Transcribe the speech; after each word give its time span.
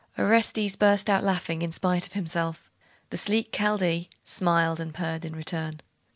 Orestes 0.17 0.75
burst 0.75 1.11
out 1.11 1.23
laughing, 1.23 1.61
in 1.61 1.71
spite 1.71 2.07
of 2.07 2.13
himself. 2.13 2.71
The 3.11 3.19
sleek 3.19 3.51
Chaldee 3.55 4.09
smiled 4.25 4.79
and 4.79 4.95
purred 4.95 5.25
in 5.25 5.35
return. 5.35 5.79